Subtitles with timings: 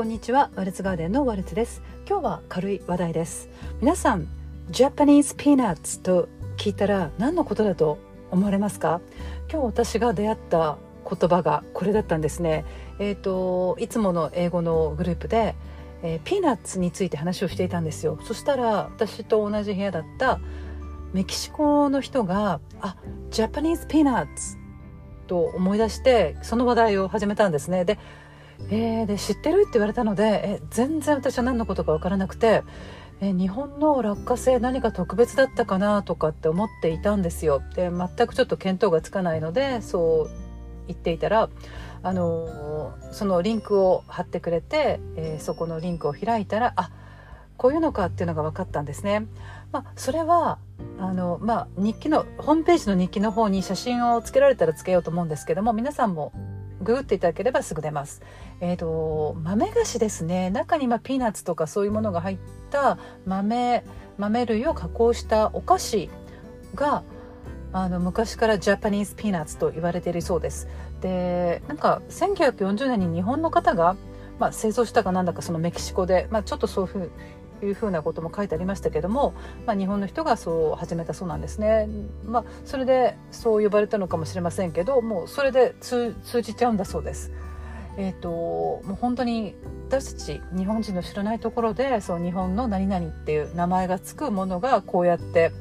[0.00, 0.50] こんにちは。
[0.56, 1.82] ワルツガーデンのワルツです。
[2.08, 3.50] 今日は軽い話題です。
[3.82, 4.28] 皆さん
[4.70, 6.26] Japanese peanuts と
[6.56, 7.98] 聞いたら何のことだと
[8.30, 9.02] 思われますか？
[9.52, 12.64] 今日私が出会った言葉がこれだったんですね。
[12.98, 15.54] えっ、ー、といつもの英語のグループで、
[16.02, 18.18] えー、ピーナッツについて話をしていたんですよ。
[18.22, 20.40] そしたら私と同じ部屋だった
[21.12, 27.84] メキシコの人が「あ Japanese peanuts」と思い出してその話題を始めたんですね。
[27.84, 27.98] で
[28.68, 32.62] えー、で知ってるって言われたのでえ全然私は何のことか分からなくて
[33.20, 40.30] え日本の落花生何か特別だったかなとかって思っていたんですよで全くちょっと見当がつかないのでそう
[40.86, 41.48] 言っていたら
[42.02, 46.90] あのそのリンクを貼ってくれて、えー、そこのリンクを開いたらあ
[47.56, 49.26] こういうのかっていうのが分かったんですね。
[49.70, 50.58] まあ、それは
[50.98, 56.32] あの、まあ、日記のホームページの日記の方に写真をつけられたらつけようと思うんですけども皆さんも
[56.80, 58.22] ググっていただければすぐ出ます。
[58.60, 62.38] えっ、ー、と豆菓子ですね中にまピーナッツとかそういうものが入っ
[62.70, 63.84] た豆
[64.18, 66.10] 豆類を加工したお菓子
[66.74, 67.02] が
[67.72, 70.68] あの昔からジャパニーズピーナッツと言われているそうです。
[71.00, 73.96] でなんか1940年に日本の方が、
[74.38, 77.10] まあ、製造したかなんだかそのメキシコで、まあ、ちょっとそういうふう
[77.62, 79.34] いうふうなことも書いてありましたけども、
[79.66, 81.88] まあ、日本の人がそう始めたそうなんですね。
[82.24, 87.32] まあ、それでそう呼ばれたのかもしれませんけどもうそれで通じちゃうんだそうです。
[87.96, 89.54] えーと、もう本当に
[89.88, 95.52] 私たち日本人の知らないところでそう日本の何々っていう名前が付くものがこうやって、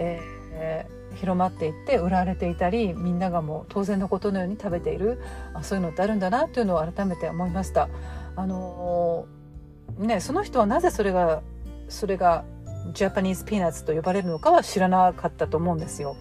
[0.00, 5.20] えー、広まっていって売られていたりみんながもう当然のことのように食べている
[5.54, 7.88] あそういうのってあるんだなというのを改めて思いました。
[8.34, 9.26] あの
[9.98, 11.42] ね、その人はなぜそれが
[11.88, 12.44] それが
[12.92, 16.16] ジャパニーズピーナッツと呼ばれるのかは知らなかったと思うんですよ。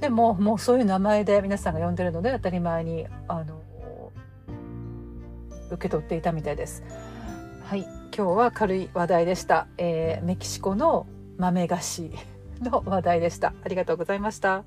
[0.00, 3.60] でももうそういう名前で皆さんが呼んでるので当たり前にあの
[5.70, 6.82] 受け取っていたみたいです。
[7.64, 7.82] はい、
[8.16, 9.66] 今日は軽い話題でした。
[9.78, 12.10] えー、メキシコの豆菓子
[12.60, 13.54] の話題でした。
[13.62, 14.64] ありがとうございました。